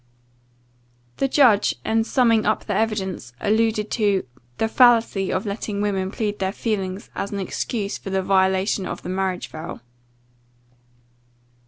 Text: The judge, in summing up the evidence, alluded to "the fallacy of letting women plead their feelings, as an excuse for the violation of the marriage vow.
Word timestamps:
The 1.17 1.27
judge, 1.27 1.75
in 1.85 2.03
summing 2.05 2.43
up 2.43 2.65
the 2.65 2.73
evidence, 2.73 3.33
alluded 3.39 3.91
to 3.91 4.25
"the 4.57 4.67
fallacy 4.67 5.31
of 5.31 5.45
letting 5.45 5.79
women 5.79 6.09
plead 6.09 6.39
their 6.39 6.51
feelings, 6.53 7.11
as 7.13 7.31
an 7.31 7.37
excuse 7.37 7.99
for 7.99 8.09
the 8.09 8.23
violation 8.23 8.87
of 8.87 9.03
the 9.03 9.09
marriage 9.09 9.49
vow. 9.49 9.79